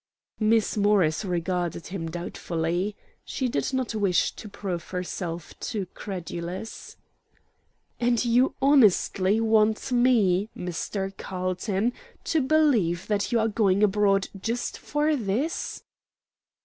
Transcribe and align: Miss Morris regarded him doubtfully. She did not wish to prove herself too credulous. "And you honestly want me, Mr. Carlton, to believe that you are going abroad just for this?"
Miss 0.39 0.77
Morris 0.77 1.23
regarded 1.23 1.85
him 1.93 2.09
doubtfully. 2.09 2.95
She 3.23 3.47
did 3.47 3.71
not 3.71 3.93
wish 3.93 4.31
to 4.31 4.49
prove 4.49 4.89
herself 4.89 5.53
too 5.59 5.85
credulous. 5.93 6.97
"And 7.99 8.25
you 8.25 8.55
honestly 8.63 9.39
want 9.39 9.91
me, 9.91 10.49
Mr. 10.57 11.15
Carlton, 11.15 11.93
to 12.23 12.41
believe 12.41 13.05
that 13.09 13.31
you 13.31 13.39
are 13.39 13.47
going 13.47 13.83
abroad 13.83 14.29
just 14.41 14.75
for 14.79 15.15
this?" 15.15 15.83